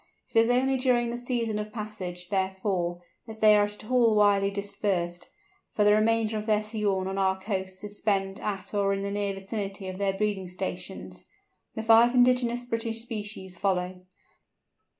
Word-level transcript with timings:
It 0.33 0.39
is 0.39 0.49
only 0.49 0.77
during 0.77 1.11
the 1.11 1.15
season 1.19 1.59
of 1.59 1.71
passage, 1.71 2.29
therefore, 2.29 3.03
that 3.27 3.39
they 3.39 3.55
are 3.55 3.65
at 3.65 3.85
all 3.85 4.15
widely 4.15 4.49
dispersed, 4.49 5.29
for 5.73 5.83
the 5.83 5.93
remainder 5.93 6.39
of 6.39 6.47
their 6.47 6.63
sojourn 6.63 7.07
on 7.07 7.19
our 7.19 7.39
coasts 7.39 7.83
is 7.83 7.99
spent 7.99 8.39
at 8.41 8.73
or 8.73 8.93
in 8.93 9.03
the 9.03 9.11
near 9.11 9.35
vicinity 9.35 9.87
of 9.87 9.99
their 9.99 10.13
breeding 10.17 10.47
stations. 10.47 11.27
The 11.75 11.83
five 11.83 12.15
indigenous 12.15 12.65
British 12.65 13.03
species 13.03 13.57
follow. 13.59 14.01